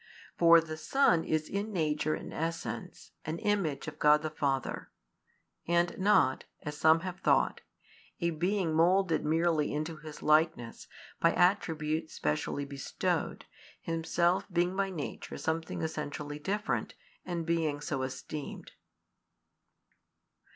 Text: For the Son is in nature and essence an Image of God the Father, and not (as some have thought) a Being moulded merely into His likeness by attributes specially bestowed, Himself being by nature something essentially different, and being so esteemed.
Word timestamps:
For 0.35 0.59
the 0.59 0.77
Son 0.77 1.23
is 1.23 1.47
in 1.47 1.71
nature 1.71 2.15
and 2.15 2.33
essence 2.33 3.11
an 3.23 3.37
Image 3.37 3.87
of 3.87 3.99
God 3.99 4.23
the 4.23 4.31
Father, 4.31 4.89
and 5.67 5.95
not 5.95 6.45
(as 6.63 6.75
some 6.75 7.01
have 7.01 7.19
thought) 7.19 7.61
a 8.19 8.31
Being 8.31 8.73
moulded 8.73 9.23
merely 9.23 9.71
into 9.71 9.97
His 9.97 10.23
likeness 10.23 10.87
by 11.19 11.33
attributes 11.33 12.15
specially 12.15 12.65
bestowed, 12.65 13.45
Himself 13.79 14.51
being 14.51 14.75
by 14.75 14.89
nature 14.89 15.37
something 15.37 15.83
essentially 15.83 16.39
different, 16.39 16.95
and 17.23 17.45
being 17.45 17.79
so 17.79 18.01
esteemed. 18.01 18.71